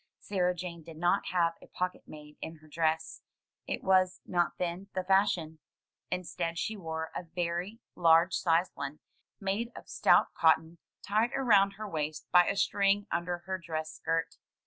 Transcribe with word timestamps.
Sarah 0.19 0.55
Jane 0.55 0.81
did 0.81 0.97
not 0.97 1.27
have 1.27 1.53
a 1.61 1.67
pocket 1.67 2.07
made 2.07 2.35
in 2.41 2.55
her 2.55 2.67
dress; 2.67 3.21
it 3.67 3.83
was 3.83 4.19
not 4.25 4.57
then 4.57 4.87
the 4.95 5.03
fashion. 5.03 5.59
Instead, 6.09 6.57
she 6.57 6.75
wore 6.75 7.11
a 7.15 7.21
very 7.21 7.81
large 7.95 8.33
sized 8.33 8.71
one, 8.75 8.97
made 9.39 9.71
of 9.77 9.87
stout 9.87 10.33
cotton, 10.33 10.79
tied 11.03 11.33
around 11.35 11.73
her 11.73 11.87
waist 11.87 12.25
by 12.31 12.47
a 12.47 12.57
string 12.57 13.05
under 13.11 13.43
her 13.45 13.59
dress 13.59 13.91
skirt. 13.93 14.37